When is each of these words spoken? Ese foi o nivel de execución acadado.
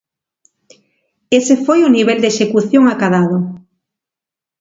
Ese 1.39 1.55
foi 1.65 1.79
o 1.83 1.93
nivel 1.95 2.19
de 2.21 2.31
execución 2.33 2.83
acadado. 2.93 3.37